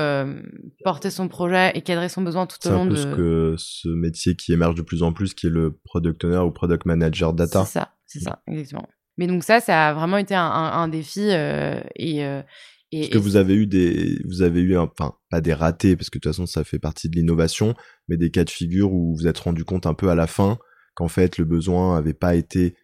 [0.85, 2.97] porter son projet et cadrer son besoin tout au long de.
[2.97, 5.51] C'est un peu ce que ce métier qui émerge de plus en plus, qui est
[5.51, 7.65] le product owner ou product manager data.
[7.65, 8.89] C'est ça, c'est ça, exactement.
[9.19, 12.43] Mais donc ça, ça a vraiment été un, un, défi euh, et, euh,
[12.91, 16.09] et, Parce que vous avez eu des, vous avez eu, enfin, pas des ratés, parce
[16.09, 17.75] que de toute façon, ça fait partie de l'innovation,
[18.09, 20.27] mais des cas de figure où vous vous êtes rendu compte un peu à la
[20.27, 20.59] fin
[20.95, 22.77] qu'en fait, le besoin avait pas été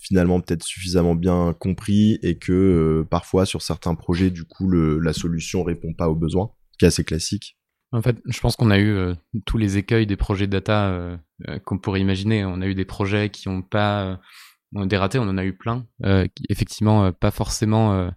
[0.00, 4.98] finalement peut-être suffisamment bien compris et que euh, parfois sur certains projets du coup le,
[4.98, 7.58] la solution répond pas aux besoins, ce qui est assez classique.
[7.92, 11.16] En fait, je pense qu'on a eu euh, tous les écueils des projets data euh,
[11.64, 12.44] qu'on pourrait imaginer.
[12.44, 14.18] On a eu des projets qui ont pas
[14.74, 15.86] ratés, on en a eu plein,
[16.48, 18.10] effectivement pas forcément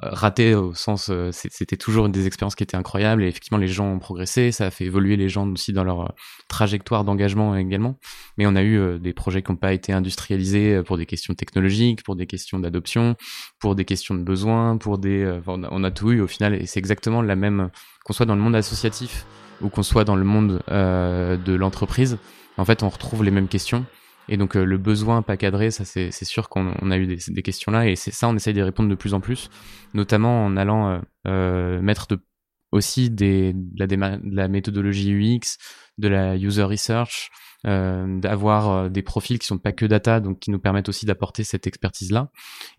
[0.00, 3.86] raté au sens euh, c'était toujours des expériences qui étaient incroyables et effectivement les gens
[3.86, 4.50] ont progressé.
[4.50, 6.08] Ça a fait évoluer les gens aussi dans leur euh,
[6.48, 7.96] trajectoire d'engagement également.
[8.36, 11.34] Mais on a eu euh, des projets qui n'ont pas été industrialisés pour des questions
[11.34, 13.16] technologiques pour des questions d'adoption
[13.60, 16.54] pour des questions de besoins pour des on a tout eu au final.
[16.54, 17.70] Et c'est exactement la même
[18.04, 19.26] qu'on soit dans le monde associatif
[19.60, 22.18] ou qu'on soit dans le monde de l'entreprise
[22.56, 23.86] en fait on retrouve les mêmes questions
[24.28, 27.42] et donc euh, le besoin pas cadré, ça c'est sûr qu'on a eu des, des
[27.42, 29.50] questions là et c'est ça on essaye de répondre de plus en plus,
[29.92, 32.18] notamment en allant euh, euh mettre de,
[32.72, 35.58] aussi des, de, la de la méthodologie UX,
[35.98, 37.30] de la user research,
[37.66, 41.06] euh, d'avoir euh, des profils qui sont pas que data, donc qui nous permettent aussi
[41.06, 42.30] d'apporter cette expertise-là,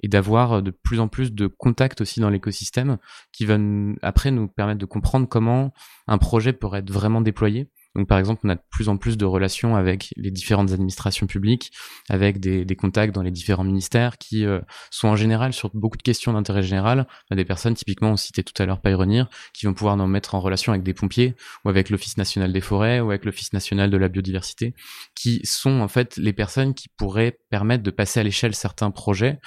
[0.03, 2.97] et d'avoir de plus en plus de contacts aussi dans l'écosystème,
[3.31, 5.73] qui vont après nous permettre de comprendre comment
[6.07, 9.17] un projet pourrait être vraiment déployé, donc par exemple, on a de plus en plus
[9.17, 11.71] de relations avec les différentes administrations publiques,
[12.09, 14.59] avec des, contacts dans les différents ministères qui euh,
[14.91, 17.07] sont en général sur beaucoup de questions d'intérêt général.
[17.29, 20.07] On a des personnes, typiquement, on citait tout à l'heure Payronir, qui vont pouvoir nous
[20.07, 23.53] mettre en relation avec des pompiers ou avec l'Office national des forêts ou avec l'Office
[23.53, 24.75] national de la biodiversité,
[25.15, 29.39] qui sont en fait les personnes qui pourraient permettre de passer à l'échelle certains projets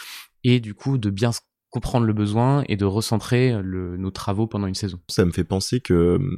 [0.44, 1.32] et du coup de bien
[1.70, 4.98] comprendre le besoin et de recentrer nos travaux pendant une saison.
[5.08, 6.36] Ça me fait penser que hum,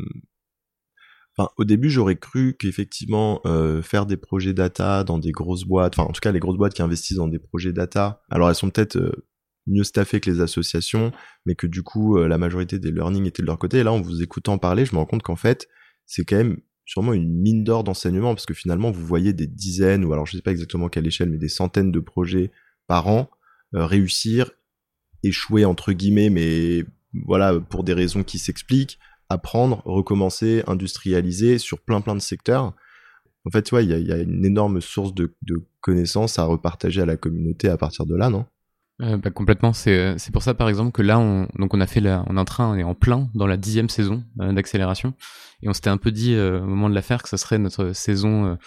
[1.57, 6.09] Au début, j'aurais cru qu'effectivement, euh, faire des projets data dans des grosses boîtes, enfin,
[6.09, 8.71] en tout cas, les grosses boîtes qui investissent dans des projets data, alors elles sont
[8.71, 9.27] peut-être euh,
[9.67, 11.13] mieux staffées que les associations,
[11.47, 13.79] mais que du coup, euh, la majorité des learning étaient de leur côté.
[13.79, 15.69] Et là, en vous écoutant parler, je me rends compte qu'en fait,
[16.05, 20.05] c'est quand même sûrement une mine d'or d'enseignement, parce que finalement, vous voyez des dizaines,
[20.05, 22.51] ou alors je sais pas exactement quelle échelle, mais des centaines de projets
[22.87, 23.31] par an
[23.73, 24.51] réussir,
[25.23, 26.85] échouer entre guillemets, mais
[27.25, 28.99] voilà, pour des raisons qui s'expliquent,
[29.31, 32.75] apprendre, recommencer, industrialiser sur plein plein de secteurs.
[33.47, 35.35] En fait, il y, a, une énorme source de,
[35.81, 38.45] connaissances à repartager à la communauté à partir de là, non?
[39.01, 39.73] Euh, bah, complètement.
[39.73, 42.37] C'est c'est pour ça par exemple que là on donc on a fait la, on
[42.37, 45.15] est en train en plein dans la dixième saison euh, d'accélération
[45.63, 47.59] et on s'était un peu dit euh, au moment de la faire que ce serait
[47.59, 48.59] notre saison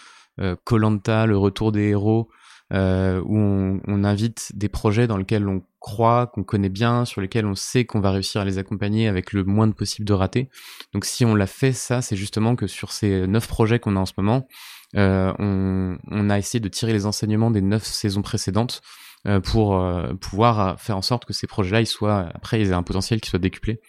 [0.63, 2.28] Colanta, le retour des héros,
[2.71, 7.46] où on, on, invite des projets dans lesquels on croit, qu'on connaît bien, sur lesquels
[7.46, 10.50] on sait qu'on va réussir à les accompagner avec le moins de possible de ratés.
[10.93, 14.00] Donc si on l'a fait ça, c'est justement que sur ces neuf projets qu'on a
[14.00, 14.48] en ce moment,
[14.96, 18.82] euh, on, on, a essayé de tirer les enseignements des neuf saisons précédentes
[19.28, 22.74] euh, pour euh, pouvoir faire en sorte que ces projets-là, ils soient après, ils aient
[22.74, 23.82] un potentiel qui soit décuplé.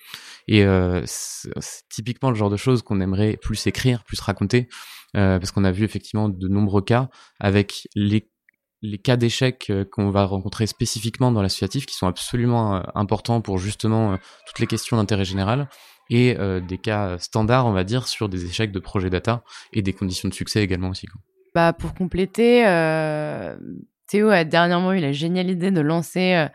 [0.49, 0.63] Et
[1.07, 4.69] c'est typiquement le genre de choses qu'on aimerait plus écrire, plus raconter,
[5.15, 7.09] parce qu'on a vu effectivement de nombreux cas
[7.41, 8.29] avec les
[8.85, 13.41] les cas d'échec euh, qu'on va rencontrer spécifiquement dans l'associatif, qui sont absolument euh, importants
[13.41, 14.17] pour justement euh,
[14.47, 15.69] toutes les questions d'intérêt général,
[16.11, 16.37] et
[16.69, 19.43] des cas standards, on va dire, sur des échecs de projet data
[19.73, 21.07] et des conditions de succès également aussi.
[21.55, 22.61] Bah, pour compléter,
[24.07, 26.47] Théo a dernièrement eu la géniale idée de lancer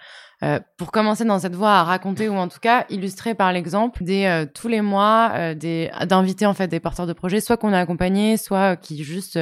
[0.77, 4.45] pour commencer dans cette voie à raconter ou en tout cas illustrer par l'exemple des
[4.53, 8.75] tous les mois d'inviter en fait des porteurs de projets soit qu'on a accompagné soit
[8.75, 9.39] qui juste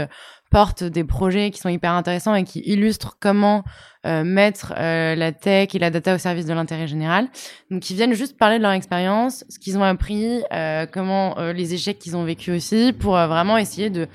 [0.51, 3.63] portent des projets qui sont hyper intéressants et qui illustrent comment
[4.07, 7.27] euh, mettre euh, la tech et la data au service de l'intérêt général.
[7.71, 11.73] Donc, ils viennent juste parler de leur expérience, ce qu'ils ont appris, euh, comment les
[11.73, 14.07] échecs qu'ils ont vécu aussi, pour vraiment essayer de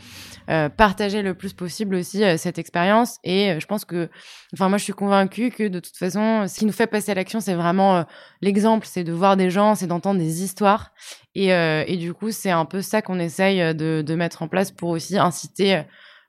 [0.76, 3.18] partager le plus possible aussi cette expérience.
[3.24, 4.08] Et je pense que,
[4.54, 7.14] enfin, moi, je suis convaincue que de toute façon, ce qui nous fait passer à
[7.14, 8.04] l'action, c'est vraiment
[8.40, 10.92] l'exemple, c'est de voir des gens, c'est d'entendre des histoires.
[11.34, 14.70] Et, et, du coup, c'est un peu ça qu'on essaye de, de, mettre en place
[14.70, 15.82] pour aussi inciter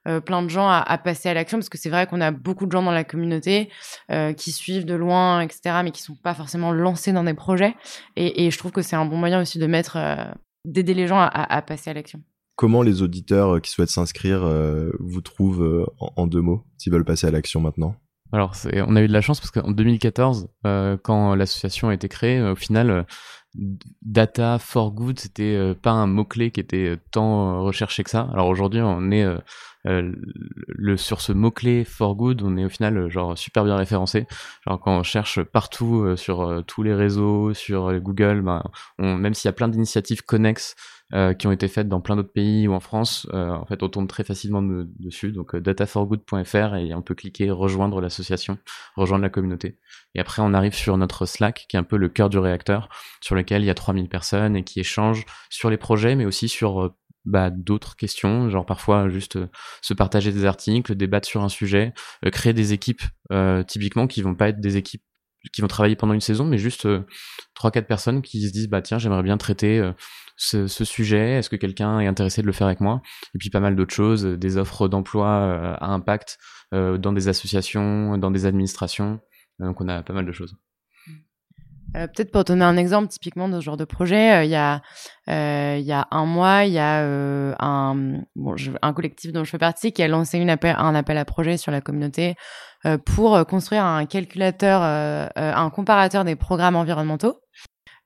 [0.06, 2.66] euh, plein de gens à, passer à l'action parce que c'est vrai qu'on a beaucoup
[2.66, 3.70] de gens dans la communauté
[4.12, 7.74] euh, qui suivent de loin, etc., mais qui sont pas forcément lancés dans des projets.
[8.18, 10.26] Et, je trouve que c'est un bon moyen aussi de mettre, euh,
[10.66, 12.22] d'aider les gens à, passer à l'action.
[12.56, 14.42] Comment les auditeurs qui souhaitent s'inscrire
[15.00, 17.96] vous trouvent en, deux mots s'ils veulent passer à l'action maintenant?
[18.32, 18.54] Alors,
[18.88, 20.50] on a eu de la chance parce qu'en 2014,
[21.02, 23.06] quand l'association a été créée, au final,
[24.02, 28.30] data for good, c'était pas un mot-clé qui était tant recherché que ça.
[28.34, 29.26] Alors aujourd'hui, on est
[29.86, 30.14] euh,
[30.68, 34.28] le, sur ce mot-clé for good, on est au final euh, genre super bien référencé.
[34.66, 38.64] Genre quand on cherche partout euh, sur tous les réseaux, sur Google, ben,
[39.00, 40.76] on, même s'il y a plein d'initiatives connexes
[41.38, 44.08] qui ont été faites dans plein d'autres pays ou en France, en fait on tombe
[44.08, 45.32] très facilement dessus.
[45.32, 48.58] Donc dataforgood.fr et on peut cliquer rejoindre l'association,
[48.96, 49.78] rejoindre la communauté.
[50.16, 52.90] Et après on arrive sur notre Slack qui est un peu le cœur du réacteur,
[53.22, 56.50] sur lequel il y a 3000 personnes et qui échangent sur les projets, mais aussi
[56.50, 59.48] sur bah, d'autres questions, genre parfois juste euh,
[59.82, 61.94] se partager des articles, débattre sur un sujet,
[62.26, 65.04] euh, créer des équipes euh, typiquement qui vont pas être des équipes
[65.52, 66.88] qui vont travailler pendant une saison, mais juste
[67.54, 69.92] trois quatre personnes qui se disent bah tiens j'aimerais bien traiter
[70.38, 73.02] ce, ce, sujet, est-ce que quelqu'un est intéressé de le faire avec moi?
[73.36, 76.38] Et puis pas mal d'autres choses, des offres d'emploi à impact
[76.72, 79.20] dans des associations, dans des administrations,
[79.60, 80.56] donc on a pas mal de choses.
[81.96, 84.56] Euh, peut-être pour donner un exemple typiquement de ce genre de projet, euh, il y
[84.56, 84.82] a
[85.30, 87.02] euh, il y a un mois, il y a
[87.60, 87.96] un
[88.36, 91.26] bon, un collectif dont je fais partie qui a lancé une appel, un appel à
[91.26, 92.36] projet sur la communauté
[93.06, 97.38] pour construire un calculateur, un comparateur des programmes environnementaux.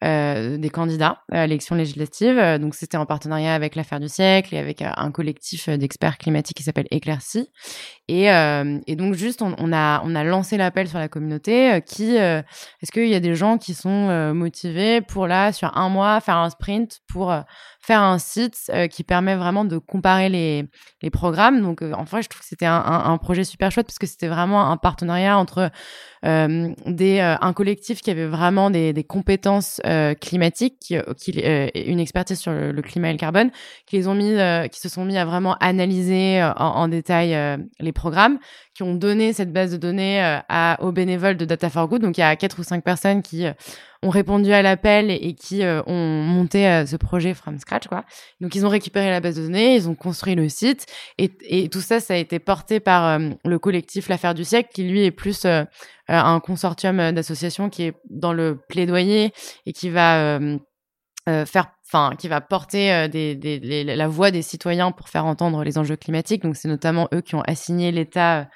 [0.04, 2.40] Euh, des candidats à l'élection législative.
[2.60, 6.62] Donc c'était en partenariat avec l'affaire du siècle et avec un collectif d'experts climatiques qui
[6.62, 7.50] s'appelle Éclairci.
[8.08, 12.92] Et, euh, donc juste on, a on a lancé l'appel sur la communauté qui est-ce
[12.92, 16.52] qu'il y a des gens qui sont motivés pour là sur un mois faire un
[16.52, 17.34] sprint pour
[17.82, 21.62] faire un site qui permet vraiment de comparer les, programmes?
[21.64, 24.78] Donc en je trouve que c'était un, projet super chouette parce que c'était vraiment un
[24.78, 25.72] partenariat entre
[26.26, 32.00] euh, des, euh, un collectif qui avait vraiment des compétences euh, climatiques, qui, qui une
[32.00, 33.50] expertise sur le, climat et le carbone,
[33.86, 34.36] qui ont mis,
[34.72, 37.38] qui se sont mis à vraiment analyser en, en détail
[37.80, 38.40] les programmes,
[38.74, 42.02] qui ont donné cette base de données à, aux bénévoles de Data for Good.
[42.02, 43.46] Donc il y a quatre ou cinq personnes qui
[44.04, 48.04] ont répondu à l'appel et, qui euh, ont monté euh, ce projet from scratch quoi.
[48.42, 50.86] Donc ils ont récupéré la base de données, ils ont construit le site
[51.18, 54.84] et, tout ça ça a été porté par euh, le collectif l'affaire du siècle qui
[54.84, 55.46] lui est plus
[56.08, 59.34] un consortium d'associations qui est dans le plaidoyer
[59.66, 60.40] et qui va
[61.26, 65.96] faire enfin qui va porter des, la voix des citoyens pour faire entendre les enjeux
[65.96, 66.44] climatiques.
[66.44, 68.48] Donc c'est notamment eux qui ont assigné l'État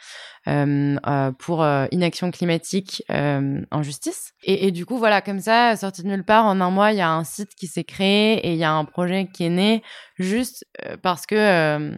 [0.47, 4.33] euh, euh, pour euh, inaction climatique en justice.
[4.41, 6.97] Et, et, du coup, voilà, comme ça, sorti de nulle part, en un mois, il
[6.97, 9.49] y a un site qui s'est créé et il y a un projet qui est
[9.49, 9.83] né
[10.17, 10.65] juste
[11.03, 11.95] parce que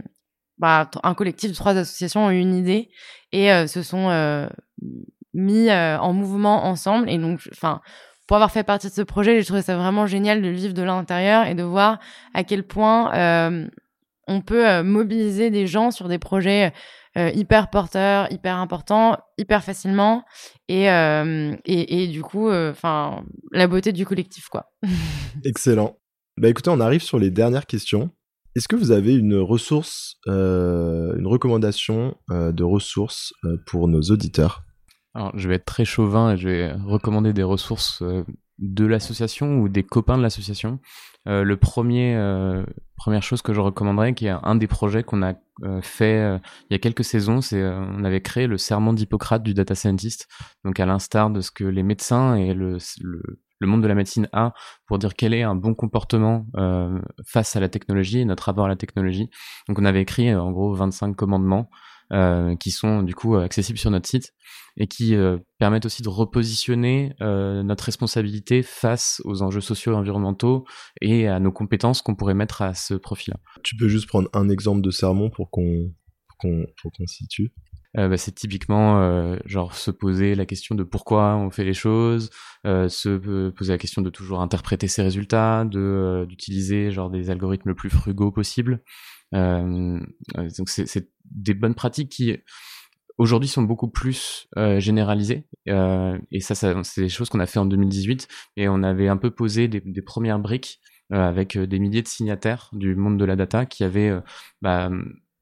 [0.58, 2.90] bah, un collectif de trois associations ont eu une idée
[3.32, 4.50] et se sont
[5.34, 7.10] mis en mouvement ensemble.
[7.10, 7.80] Et donc, enfin,
[8.28, 10.82] pour avoir fait partie de ce projet, j'ai trouvé ça vraiment génial de vivre de
[10.82, 12.00] l'intérieur et de voir
[12.34, 13.68] à quel point euh,
[14.28, 16.72] on peut mobiliser des gens sur des projets
[17.16, 20.26] euh, hyper porteur, hyper important, hyper facilement.
[20.68, 24.72] Et, euh, et, et, du coup, euh, enfin, la beauté du collectif, quoi.
[25.46, 25.98] Excellent.
[26.38, 28.10] Bah écoutez, on arrive sur les dernières questions.
[28.56, 33.34] Est-ce que vous avez une ressource, une recommandation de ressources
[33.68, 34.64] pour nos auditeurs?
[35.16, 38.24] Alors, je vais être très chauvin et je vais recommander des ressources euh,
[38.58, 40.80] de l'association ou des copains de l'association.
[41.28, 42.66] Euh, le premier, euh,
[42.98, 45.36] première chose que je recommanderais, qui est un des projets qu'on a
[45.84, 49.76] fait il y a quelques saisons, c'est on avait créé le serment d'Hippocrate du data
[49.76, 50.28] scientist.
[50.66, 53.22] Donc, à l'instar de ce que les médecins et le, le,
[53.60, 54.54] le monde de la médecine a
[54.88, 56.48] pour dire quel est un bon comportement
[57.24, 59.30] face à la technologie et notre rapport à la technologie.
[59.68, 61.93] Donc, on avait écrit en gros 25 commandements euh,
[62.60, 64.34] qui sont du coup accessibles sur notre site
[64.78, 69.96] et qui euh, permettent aussi de repositionner euh, notre responsabilité face aux enjeux sociaux et
[69.96, 70.66] environnementaux
[71.02, 73.40] et à nos compétences qu'on pourrait mettre à ce profil-là.
[73.64, 75.92] Tu peux juste prendre un exemple de sermon pour qu'on
[76.40, 77.54] qu'on situe?
[77.98, 81.74] Euh, bah, c'est typiquement euh, genre se poser la question de pourquoi on fait les
[81.74, 82.32] choses,
[82.66, 87.70] euh, se poser la question de toujours interpréter ses résultats, de d'utiliser genre des algorithmes
[87.70, 88.82] le plus frugaux possible.
[89.32, 92.38] donc c'est des bonnes pratiques qui
[93.18, 98.28] aujourd'hui sont beaucoup plus généralisées et ça, c'est des choses qu'on a fait en 2018
[98.58, 100.80] et on avait un peu posé des, des premières briques
[101.12, 104.14] avec des milliers de signataires du monde de la data qui avaient
[104.62, 104.90] bah,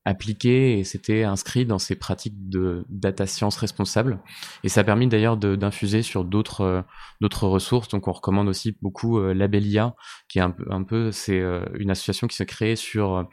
[0.05, 4.19] appliqué et c'était inscrit dans ces pratiques de data science responsable.
[4.63, 6.81] Et ça a permis d'ailleurs d'infuser sur d'autres euh,
[7.21, 7.87] d'autres ressources.
[7.89, 9.95] Donc on recommande aussi beaucoup euh, Labelia
[10.27, 13.27] qui est un peu un peu c'est euh, une association qui s'est créée sur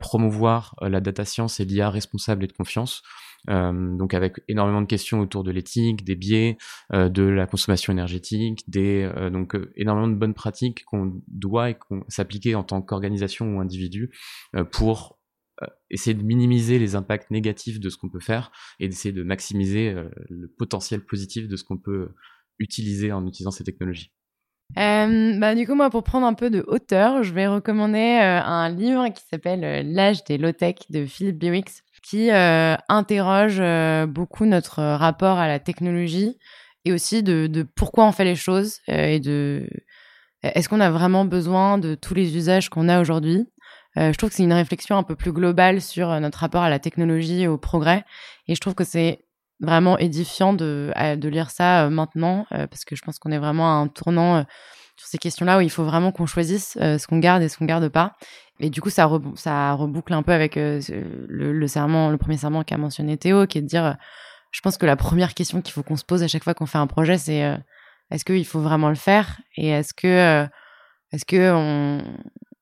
[0.00, 3.02] promouvoir la data science et l'IA responsable et de confiance.
[3.46, 6.56] Donc avec énormément de questions autour de l'éthique des biais
[6.94, 12.54] de la consommation énergétique des donc énormément de bonnes pratiques qu'on doit et qu'on s'appliquer
[12.54, 14.10] en tant qu'organisation ou individu
[14.72, 15.25] pour euh,
[15.90, 19.90] essayer de minimiser les impacts négatifs de ce qu'on peut faire et d'essayer de maximiser
[19.90, 22.10] euh, le potentiel positif de ce qu'on peut
[22.58, 24.12] utiliser en utilisant ces technologies.
[24.76, 28.68] Euh, bah, du coup, moi, pour prendre un peu de hauteur, je vais recommander un
[28.68, 33.62] livre qui s'appelle L'âge des low-tech de Philippe Biwix, qui interroge
[34.08, 36.36] beaucoup notre rapport à la technologie
[36.84, 39.68] et aussi de, pourquoi on fait les choses et de
[40.42, 43.46] est-ce qu'on a vraiment besoin de tous les usages qu'on a aujourd'hui?
[43.46, 43.55] euh,
[43.96, 46.70] je trouve que c'est une réflexion un peu plus globale sur euh, notre rapport à
[46.70, 48.04] la technologie et au progrès.
[48.46, 49.24] Et je trouve que c'est
[49.60, 53.68] vraiment édifiant de, de lire ça euh, maintenant, parce que je pense qu'on est vraiment
[53.68, 54.44] à un tournant
[54.96, 57.64] sur ces questions-là où il faut vraiment qu'on choisisse ce qu'on garde et ce qu'on
[57.64, 58.16] garde pas.
[58.60, 60.80] Et du coup, ça, ça reboucle un peu avec le,
[61.28, 63.96] le, serment, le premier serment qu'a mentionné Théo, qui est de dire,
[64.52, 66.64] je pense que la première question qu'il faut qu'on se pose à chaque fois qu'on
[66.64, 67.58] fait un projet, c'est
[68.10, 69.40] est-ce qu'il faut vraiment le faire?
[69.56, 70.46] Et est-ce que
[71.12, 72.02] est-ce que on,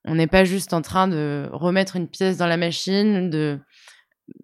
[0.04, 3.58] on n'est pas juste en train de remettre une pièce dans la machine, de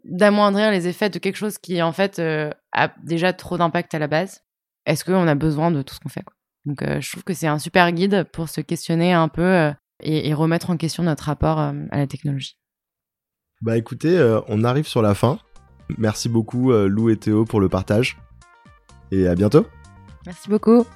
[0.04, 3.98] d'amoindrir les effets de quelque chose qui en fait euh, a déjà trop d'impact à
[3.98, 4.42] la base.
[4.86, 6.24] Est-ce qu'on a besoin de tout ce qu'on fait
[6.66, 9.72] Donc euh, je trouve que c'est un super guide pour se questionner un peu euh,
[10.02, 12.56] et, remettre en question notre rapport à la technologie.
[13.62, 14.18] Bah écoutez,
[14.48, 15.38] on arrive sur la fin.
[15.98, 18.16] Merci beaucoup Lou et Théo pour le partage.
[19.12, 19.66] Et à bientôt.
[20.24, 20.86] Merci beaucoup.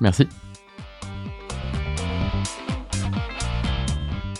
[0.00, 0.26] Merci.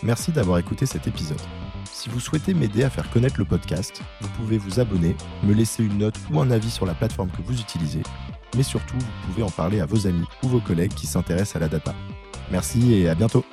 [0.03, 1.41] Merci d'avoir écouté cet épisode.
[1.85, 5.85] Si vous souhaitez m'aider à faire connaître le podcast, vous pouvez vous abonner, me laisser
[5.85, 8.03] une note ou un avis sur la plateforme que vous utilisez,
[8.57, 11.61] mais surtout, vous pouvez en parler à vos amis ou vos collègues qui s'intéressent à
[11.61, 11.95] la data.
[12.51, 13.45] Merci et à bientôt